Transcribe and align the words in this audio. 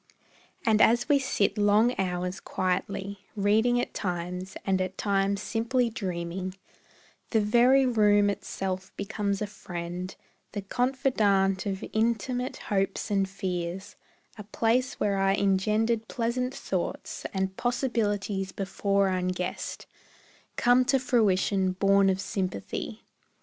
And 0.65 0.81
as 0.81 1.07
we 1.07 1.19
sit 1.19 1.59
long 1.59 1.93
hours 1.99 2.39
quietly, 2.39 3.19
Reading 3.35 3.79
at 3.79 3.93
times, 3.93 4.57
and 4.65 4.81
at 4.81 4.97
times 4.97 5.43
simply 5.43 5.91
dreaming, 5.91 6.55
The 7.29 7.39
very 7.39 7.85
room 7.85 8.27
itself 8.27 8.91
becomes 8.97 9.43
a 9.43 9.45
friend, 9.45 10.15
The 10.53 10.63
confidant 10.63 11.67
of 11.67 11.83
intimate 11.93 12.57
hopes 12.57 13.11
and 13.11 13.29
fears; 13.29 13.95
A 14.39 14.43
place 14.43 14.95
where 14.99 15.17
are 15.19 15.33
engendered 15.33 16.07
pleasant 16.07 16.55
thoughts, 16.55 17.27
And 17.31 17.55
possibilities 17.55 18.51
before 18.51 19.07
unguessed 19.09 19.85
Come 20.55 20.83
to 20.85 20.97
fruition 20.97 21.73
born 21.73 22.09
of 22.09 22.19
sympathy. 22.19 23.03